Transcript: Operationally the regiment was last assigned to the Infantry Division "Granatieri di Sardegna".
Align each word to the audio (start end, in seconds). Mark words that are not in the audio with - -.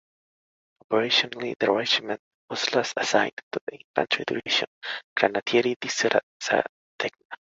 Operationally 0.83 1.53
the 1.59 1.71
regiment 1.71 2.19
was 2.49 2.73
last 2.73 2.95
assigned 2.97 3.39
to 3.51 3.59
the 3.67 3.77
Infantry 3.77 4.25
Division 4.25 4.65
"Granatieri 5.15 5.75
di 5.79 5.89
Sardegna". 5.89 7.37